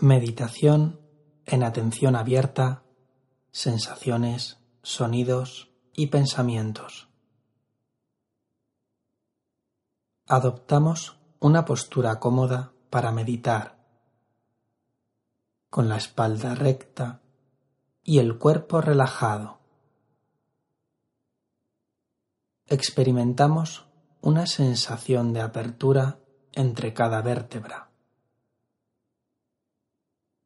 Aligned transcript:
Meditación 0.00 1.00
en 1.44 1.64
atención 1.64 2.14
abierta, 2.14 2.84
sensaciones, 3.50 4.60
sonidos 4.80 5.72
y 5.92 6.06
pensamientos. 6.06 7.08
Adoptamos 10.24 11.18
una 11.40 11.64
postura 11.64 12.20
cómoda 12.20 12.72
para 12.90 13.10
meditar, 13.10 13.84
con 15.68 15.88
la 15.88 15.96
espalda 15.96 16.54
recta 16.54 17.20
y 18.04 18.20
el 18.20 18.38
cuerpo 18.38 18.80
relajado. 18.80 19.58
Experimentamos 22.66 23.88
una 24.20 24.46
sensación 24.46 25.32
de 25.32 25.40
apertura 25.40 26.20
entre 26.52 26.94
cada 26.94 27.20
vértebra, 27.20 27.87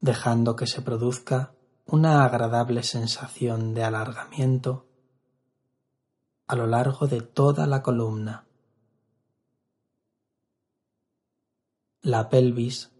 dejando 0.02 0.56
que 0.56 0.66
se 0.66 0.82
produzca 0.82 1.54
una 1.86 2.24
agradable 2.24 2.82
sensación 2.82 3.72
de 3.72 3.84
alargamiento 3.84 4.88
a 6.48 6.56
lo 6.56 6.66
largo 6.66 7.06
de 7.06 7.22
toda 7.22 7.66
la 7.68 7.82
columna. 7.82 8.44
La 12.00 12.28
pelvis 12.28 12.90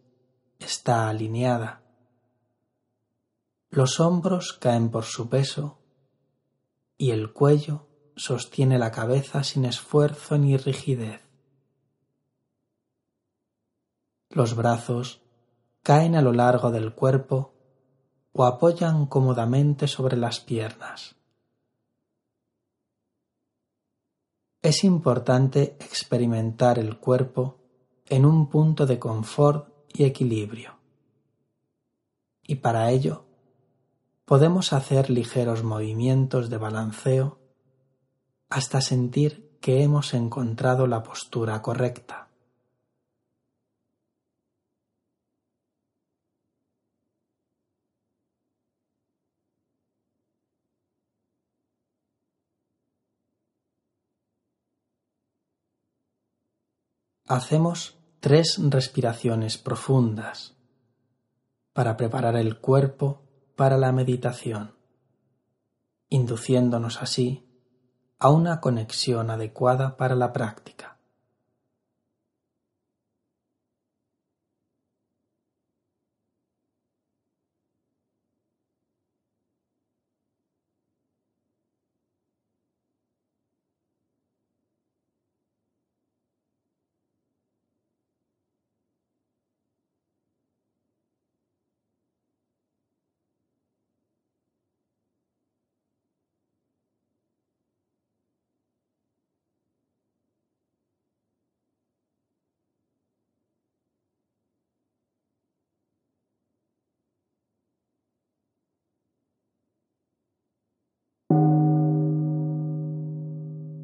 está 0.60 1.08
alineada. 1.08 1.82
Los 3.68 3.98
hombros 3.98 4.52
caen 4.52 4.88
por 4.90 5.04
su 5.04 5.28
peso 5.28 5.80
y 6.96 7.10
el 7.10 7.32
cuello 7.32 7.88
sostiene 8.14 8.78
la 8.78 8.92
cabeza 8.92 9.42
sin 9.42 9.64
esfuerzo 9.64 10.38
ni 10.38 10.56
rigidez. 10.56 11.20
Los 14.30 14.54
brazos 14.54 15.21
caen 15.82 16.14
a 16.14 16.22
lo 16.22 16.32
largo 16.32 16.70
del 16.70 16.94
cuerpo 16.94 17.54
o 18.32 18.44
apoyan 18.44 19.06
cómodamente 19.06 19.86
sobre 19.88 20.16
las 20.16 20.40
piernas. 20.40 21.16
Es 24.62 24.84
importante 24.84 25.76
experimentar 25.80 26.78
el 26.78 26.98
cuerpo 26.98 27.58
en 28.06 28.24
un 28.24 28.48
punto 28.48 28.86
de 28.86 28.98
confort 28.98 29.68
y 29.92 30.04
equilibrio. 30.04 30.78
Y 32.46 32.56
para 32.56 32.90
ello 32.90 33.24
podemos 34.24 34.72
hacer 34.72 35.10
ligeros 35.10 35.64
movimientos 35.64 36.48
de 36.48 36.58
balanceo 36.58 37.38
hasta 38.48 38.80
sentir 38.80 39.58
que 39.60 39.82
hemos 39.82 40.14
encontrado 40.14 40.86
la 40.86 41.02
postura 41.02 41.60
correcta. 41.60 42.31
Hacemos 57.32 57.96
tres 58.20 58.60
respiraciones 58.62 59.56
profundas 59.56 60.54
para 61.72 61.96
preparar 61.96 62.36
el 62.36 62.58
cuerpo 62.60 63.22
para 63.56 63.78
la 63.78 63.90
meditación, 63.90 64.74
induciéndonos 66.10 67.00
así 67.00 67.48
a 68.18 68.28
una 68.28 68.60
conexión 68.60 69.30
adecuada 69.30 69.96
para 69.96 70.14
la 70.14 70.34
práctica. 70.34 70.81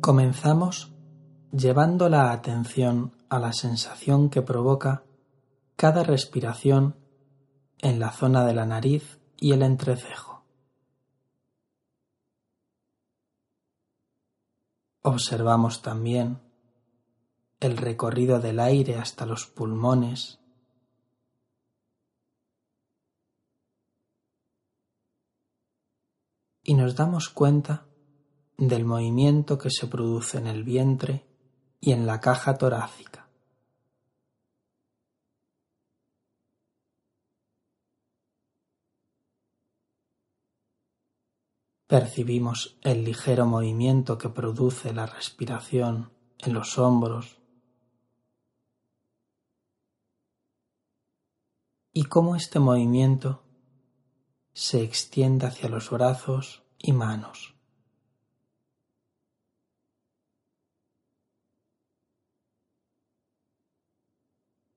Comenzamos 0.09 0.91
llevando 1.53 2.09
la 2.09 2.33
atención 2.33 3.13
a 3.29 3.39
la 3.39 3.53
sensación 3.53 4.31
que 4.31 4.41
provoca 4.41 5.05
cada 5.77 6.03
respiración 6.03 6.97
en 7.77 8.01
la 8.01 8.11
zona 8.11 8.47
de 8.47 8.55
la 8.55 8.65
nariz 8.65 9.21
y 9.37 9.53
el 9.53 9.61
entrecejo. 9.61 10.47
Observamos 15.03 15.83
también 15.83 16.41
el 17.61 17.77
recorrido 17.77 18.41
del 18.41 18.61
aire 18.61 18.97
hasta 18.97 19.27
los 19.27 19.45
pulmones 19.45 20.41
y 26.63 26.73
nos 26.73 26.97
damos 26.97 27.29
cuenta 27.29 27.88
del 28.59 28.85
movimiento 28.85 29.57
que 29.57 29.71
se 29.71 29.87
produce 29.87 30.37
en 30.39 30.49
el 30.49 30.65
vientre 30.65 31.25
y 31.81 31.93
en 31.93 32.07
la 32.07 32.21
caja 32.21 32.59
torácica. 32.59 33.29
Percibimos 41.87 42.79
el 42.83 43.05
ligero 43.05 43.47
movimiento 43.47 44.19
que 44.19 44.29
produce 44.29 44.93
la 44.93 45.07
respiración 45.07 46.13
en 46.39 46.53
los 46.53 46.77
hombros 46.79 47.39
y 51.93 52.05
cómo 52.05 52.37
este 52.37 52.59
movimiento 52.59 53.45
se 54.53 54.83
extiende 54.83 55.47
hacia 55.47 55.69
los 55.69 55.89
brazos 55.91 56.63
y 56.77 56.93
manos. 56.93 57.58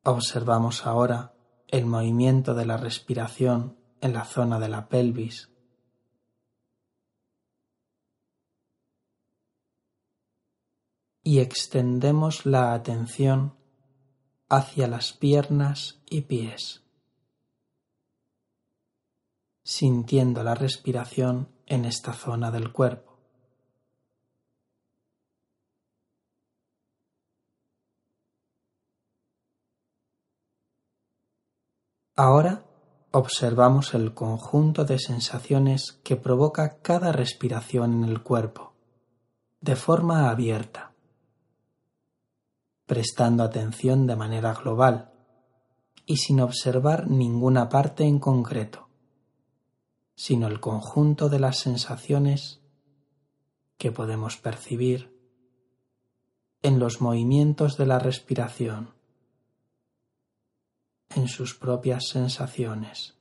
Observamos 0.04 0.88
ahora 0.88 1.36
el 1.68 1.86
movimiento 1.86 2.56
de 2.56 2.66
la 2.66 2.76
respiración 2.76 3.78
en 4.02 4.14
la 4.14 4.26
zona 4.26 4.60
de 4.60 4.68
la 4.68 4.90
pelvis. 4.90 5.52
Y 11.22 11.40
extendemos 11.40 12.48
la 12.48 12.74
atención 12.74 13.56
hacia 14.50 14.88
las 14.88 15.14
piernas 15.14 16.02
y 16.10 16.22
pies, 16.22 16.84
sintiendo 19.64 20.44
la 20.44 20.56
respiración 20.56 21.56
en 21.68 21.86
esta 21.86 22.14
zona 22.14 22.50
del 22.50 22.72
cuerpo. 22.72 23.11
Ahora 32.24 32.66
observamos 33.10 33.96
el 33.96 34.14
conjunto 34.14 34.86
de 34.86 35.00
sensaciones 35.00 36.00
que 36.04 36.18
provoca 36.18 36.78
cada 36.84 37.12
respiración 37.12 37.96
en 37.96 38.04
el 38.08 38.22
cuerpo, 38.22 38.74
de 39.60 39.76
forma 39.76 40.30
abierta, 40.30 40.94
prestando 42.86 43.44
atención 43.44 44.06
de 44.06 44.16
manera 44.16 44.54
global 44.54 45.14
y 46.06 46.18
sin 46.18 46.42
observar 46.42 47.10
ninguna 47.10 47.70
parte 47.70 48.04
en 48.04 48.20
concreto, 48.20 48.88
sino 50.14 50.46
el 50.46 50.60
conjunto 50.60 51.28
de 51.28 51.40
las 51.40 51.58
sensaciones 51.58 52.62
que 53.80 53.92
podemos 53.92 54.38
percibir 54.38 55.12
en 56.62 56.78
los 56.78 57.02
movimientos 57.02 57.78
de 57.78 57.88
la 57.88 57.98
respiración 57.98 59.01
en 61.16 61.28
sus 61.28 61.56
propias 61.56 62.08
sensaciones. 62.10 63.16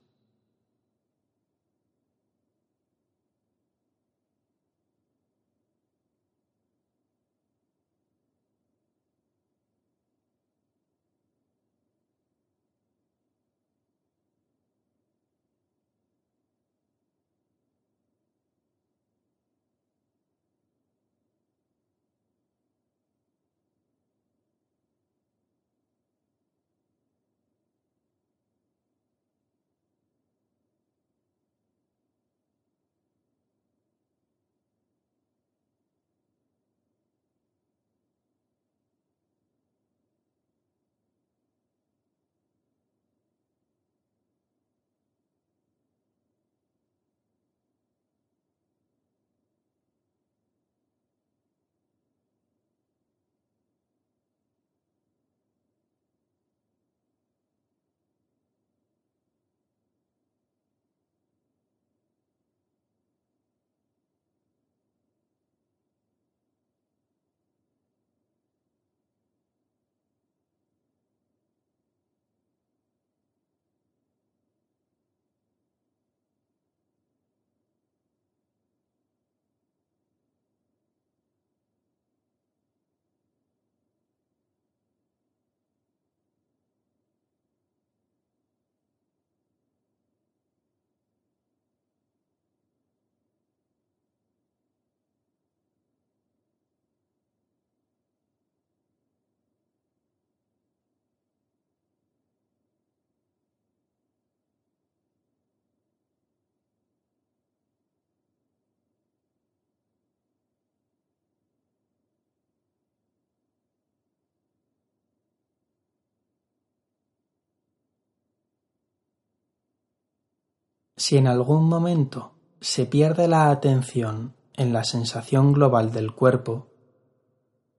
Si 121.01 121.17
en 121.17 121.25
algún 121.25 121.67
momento 121.67 122.35
se 122.59 122.85
pierde 122.85 123.27
la 123.27 123.49
atención 123.49 124.35
en 124.53 124.71
la 124.71 124.83
sensación 124.83 125.51
global 125.51 125.91
del 125.91 126.13
cuerpo 126.13 126.67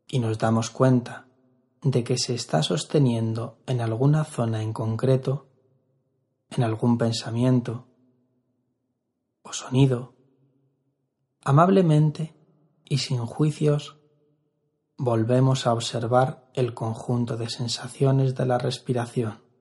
y 0.09 0.19
nos 0.19 0.41
damos 0.41 0.71
cuenta 0.71 1.29
de 1.83 2.03
que 2.03 2.19
se 2.19 2.35
está 2.35 2.65
sosteniendo 2.65 3.59
en 3.67 3.81
alguna 3.81 4.25
zona 4.25 4.61
en 4.61 4.73
concreto, 4.73 5.47
en 6.51 6.65
algún 6.65 6.99
pensamiento 6.99 7.87
o 9.43 9.53
sonido, 9.53 10.17
amablemente 11.45 12.35
y 12.85 12.99
sin 12.99 13.25
juicios 13.25 13.99
volvemos 14.99 15.69
a 15.69 15.75
observar 15.75 16.51
el 16.55 16.75
conjunto 16.75 17.37
de 17.37 17.49
sensaciones 17.49 18.35
de 18.35 18.47
la 18.47 18.59
respiración. 18.59 19.52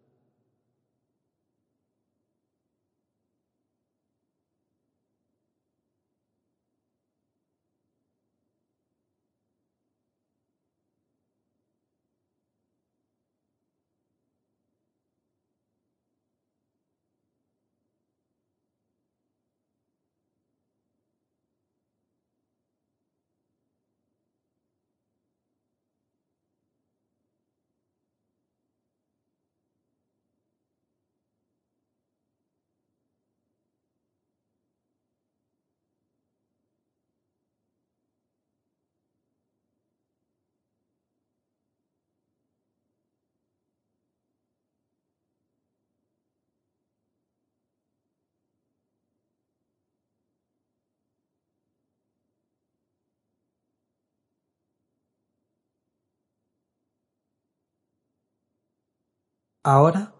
Ahora 59.63 60.15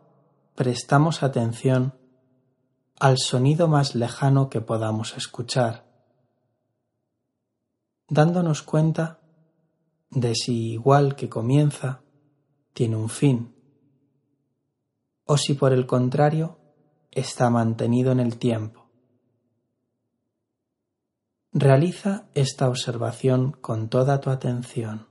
prestamos 0.53 1.24
atención 1.24 1.98
al 3.00 3.17
sonido 3.17 3.67
más 3.67 3.95
lejano 3.95 4.51
que 4.51 4.62
podamos 4.62 5.17
escuchar, 5.17 5.88
dándonos 8.07 8.62
cuenta 8.62 9.19
de 10.12 10.36
si 10.36 10.74
igual 10.74 11.15
que 11.15 11.27
comienza, 11.27 12.03
tiene 12.74 12.98
un 12.98 13.10
fin, 13.10 13.55
o 15.25 15.38
si 15.38 15.55
por 15.55 15.74
el 15.74 15.88
contrario 15.88 16.60
está 17.10 17.50
mantenido 17.50 18.12
en 18.12 18.19
el 18.19 18.38
tiempo. 18.38 18.91
Realiza 21.51 22.27
esta 22.36 22.69
observación 22.69 23.53
con 23.53 23.89
toda 23.89 24.21
tu 24.21 24.29
atención. 24.29 25.11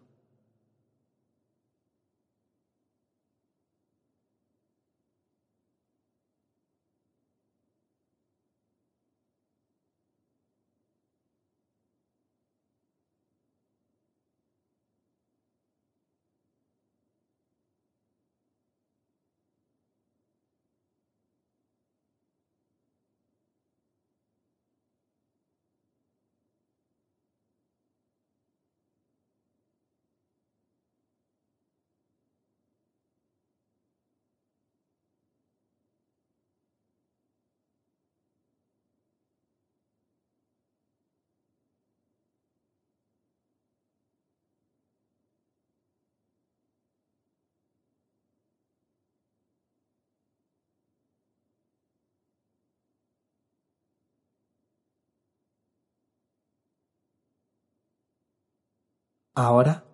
Ahora 59.42 59.84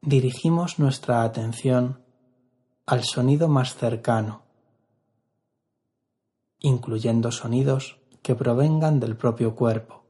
dirigimos 0.00 0.78
nuestra 0.78 1.24
atención 1.24 2.00
al 2.86 3.04
sonido 3.04 3.46
más 3.46 3.74
cercano, 3.74 4.44
incluyendo 6.58 7.32
sonidos 7.32 7.98
que 8.22 8.34
provengan 8.34 8.98
del 8.98 9.14
propio 9.14 9.54
cuerpo. 9.54 10.01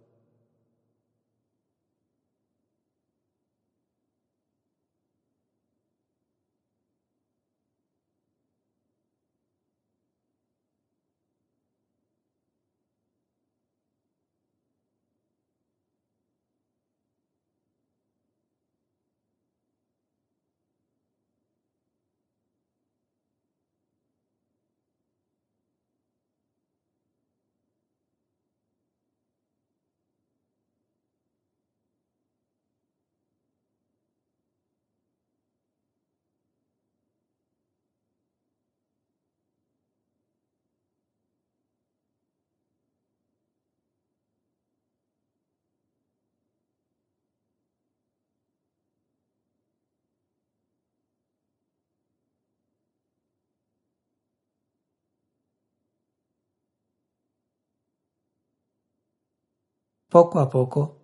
Poco 60.12 60.40
a 60.40 60.50
poco 60.50 61.00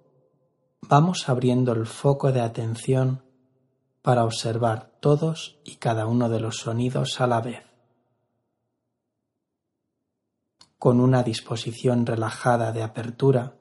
vamos 0.82 1.30
abriendo 1.30 1.72
el 1.72 1.86
foco 1.86 2.30
de 2.30 2.42
atención 2.42 3.24
para 4.02 4.22
observar 4.22 4.98
todos 5.00 5.58
y 5.64 5.76
cada 5.76 6.04
uno 6.04 6.28
de 6.28 6.40
los 6.40 6.58
sonidos 6.58 7.18
a 7.22 7.26
la 7.26 7.40
vez. 7.40 7.64
Con 10.78 11.00
una 11.00 11.22
disposición 11.22 12.04
relajada 12.04 12.70
de 12.72 12.82
apertura, 12.82 13.56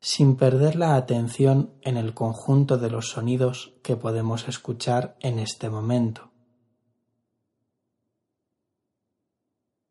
sin 0.00 0.36
perder 0.36 0.76
la 0.76 0.96
atención 0.96 1.74
en 1.82 1.98
el 1.98 2.14
conjunto 2.14 2.78
de 2.78 2.88
los 2.88 3.10
sonidos 3.10 3.74
que 3.82 3.96
podemos 3.96 4.48
escuchar 4.48 5.18
en 5.20 5.38
este 5.38 5.68
momento. 5.68 6.30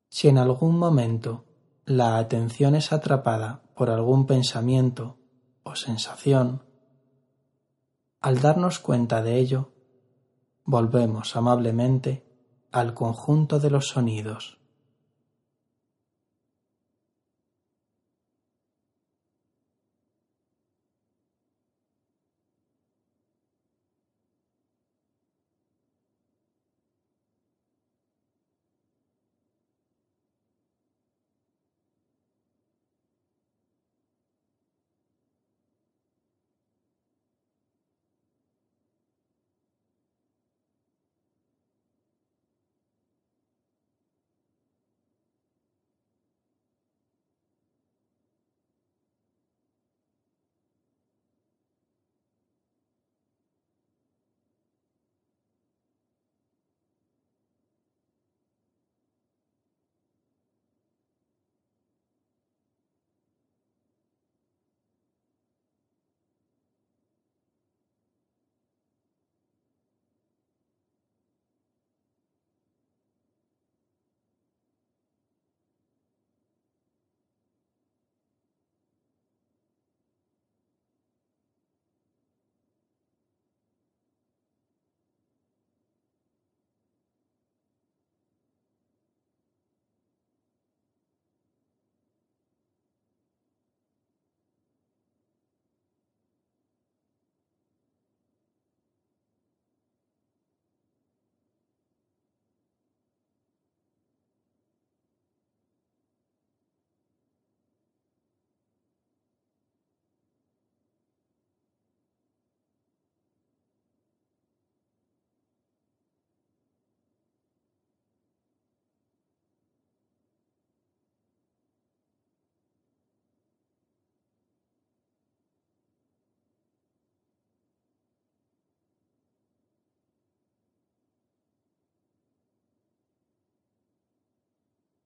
Si 0.10 0.29
en 0.29 0.39
algún 0.39 0.79
momento 0.79 1.46
la 1.86 2.17
atención 2.17 2.74
es 2.74 2.91
atrapada 2.91 3.62
por 3.75 3.89
algún 3.89 4.25
pensamiento 4.25 5.17
o 5.63 5.75
sensación, 5.75 6.63
al 8.22 8.41
darnos 8.41 8.79
cuenta 8.79 9.22
de 9.22 9.38
ello, 9.38 9.74
volvemos 10.63 11.36
amablemente 11.36 12.25
al 12.72 12.94
conjunto 12.94 13.60
de 13.60 13.70
los 13.70 13.88
sonidos. 13.89 14.60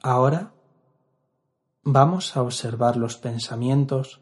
Ahora 0.01 0.53
vamos 1.83 2.37
a 2.37 2.41
observar 2.41 2.95
los 2.95 3.17
pensamientos 3.17 4.21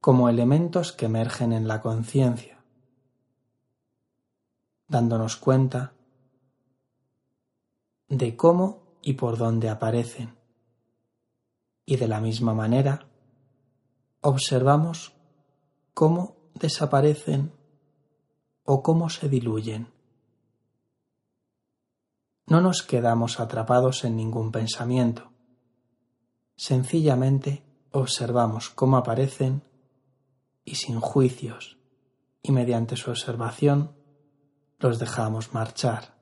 como 0.00 0.30
elementos 0.30 0.92
que 0.92 1.04
emergen 1.04 1.52
en 1.52 1.68
la 1.68 1.82
conciencia, 1.82 2.64
dándonos 4.88 5.36
cuenta 5.36 5.92
de 8.08 8.34
cómo 8.34 8.96
y 9.02 9.12
por 9.12 9.36
dónde 9.36 9.68
aparecen. 9.68 10.38
Y 11.84 11.96
de 11.96 12.08
la 12.08 12.22
misma 12.22 12.54
manera, 12.54 13.10
observamos 14.22 15.12
cómo 15.92 16.36
desaparecen 16.54 17.52
o 18.64 18.82
cómo 18.82 19.10
se 19.10 19.28
diluyen 19.28 19.99
no 22.46 22.60
nos 22.60 22.82
quedamos 22.82 23.40
atrapados 23.40 24.04
en 24.04 24.16
ningún 24.16 24.52
pensamiento. 24.52 25.30
Sencillamente 26.56 27.64
observamos 27.92 28.70
cómo 28.70 28.96
aparecen 28.96 29.62
y 30.64 30.74
sin 30.74 31.00
juicios, 31.00 31.78
y 32.42 32.52
mediante 32.52 32.96
su 32.96 33.10
observación 33.10 33.92
los 34.78 34.98
dejamos 34.98 35.54
marchar. 35.54 36.19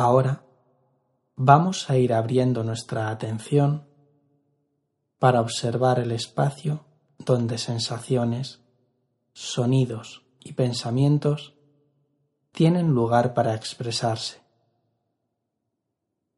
Ahora 0.00 0.44
vamos 1.34 1.90
a 1.90 1.96
ir 1.96 2.14
abriendo 2.14 2.62
nuestra 2.62 3.10
atención 3.10 3.88
para 5.18 5.40
observar 5.40 5.98
el 5.98 6.12
espacio 6.12 6.84
donde 7.18 7.58
sensaciones, 7.58 8.62
sonidos 9.32 10.24
y 10.38 10.52
pensamientos 10.52 11.56
tienen 12.52 12.90
lugar 12.90 13.34
para 13.34 13.56
expresarse, 13.56 14.40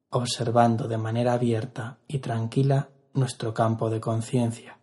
observando 0.09 0.89
de 0.89 0.97
manera 0.97 1.35
abierta 1.35 1.99
y 2.09 2.21
tranquila 2.21 2.89
nuestro 3.13 3.53
campo 3.53 3.91
de 3.91 4.01
conciencia, 4.01 4.81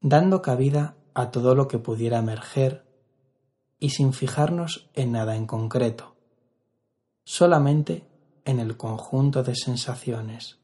dando 0.00 0.42
cabida 0.42 0.96
a 1.12 1.32
todo 1.32 1.56
lo 1.56 1.66
que 1.66 1.80
pudiera 1.80 2.18
emerger 2.18 2.86
y 3.80 3.90
sin 3.90 4.12
fijarnos 4.12 4.90
en 4.94 5.10
nada 5.10 5.34
en 5.34 5.48
concreto, 5.48 6.13
solamente 7.24 8.06
en 8.44 8.60
el 8.60 8.76
conjunto 8.76 9.42
de 9.42 9.54
sensaciones, 9.56 10.58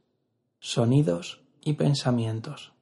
sonidos 0.58 1.42
y 1.62 1.74
pensamientos. 1.74 2.72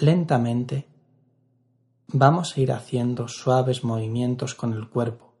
Lentamente 0.00 0.86
vamos 2.06 2.56
a 2.56 2.60
ir 2.60 2.70
haciendo 2.70 3.26
suaves 3.26 3.82
movimientos 3.82 4.54
con 4.54 4.72
el 4.72 4.88
cuerpo 4.88 5.34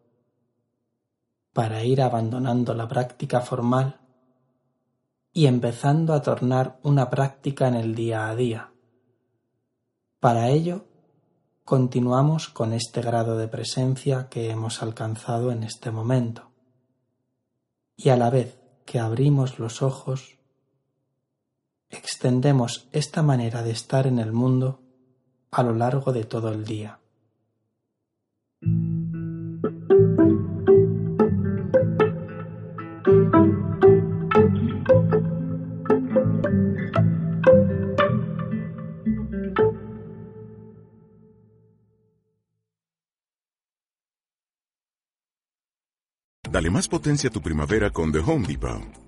para 1.52 1.84
ir 1.84 2.02
abandonando 2.02 2.74
la 2.74 2.88
práctica 2.88 3.40
formal 3.40 4.00
y 5.32 5.46
empezando 5.46 6.12
a 6.12 6.22
tornar 6.22 6.80
una 6.82 7.08
práctica 7.08 7.68
en 7.68 7.74
el 7.74 7.94
día 7.94 8.28
a 8.28 8.34
día. 8.34 8.72
Para 10.18 10.48
ello, 10.48 10.86
continuamos 11.64 12.48
con 12.48 12.72
este 12.72 13.00
grado 13.00 13.36
de 13.36 13.46
presencia 13.46 14.28
que 14.28 14.50
hemos 14.50 14.82
alcanzado 14.82 15.52
en 15.52 15.62
este 15.62 15.92
momento. 15.92 16.50
Y 17.96 18.08
a 18.08 18.16
la 18.16 18.28
vez 18.28 18.58
que 18.84 18.98
abrimos 18.98 19.60
los 19.60 19.82
ojos, 19.82 20.37
extendemos 21.90 22.88
esta 22.92 23.22
manera 23.22 23.62
de 23.62 23.70
estar 23.70 24.06
en 24.06 24.18
el 24.18 24.32
mundo 24.32 24.80
a 25.50 25.62
lo 25.62 25.74
largo 25.74 26.12
de 26.12 26.24
todo 26.24 26.52
el 26.52 26.64
día. 26.64 26.98
Dale 46.50 46.70
más 46.70 46.88
potencia 46.88 47.28
a 47.28 47.32
tu 47.32 47.40
primavera 47.40 47.90
con 47.90 48.10
The 48.10 48.18
Home 48.18 48.46
Depot. 48.48 49.07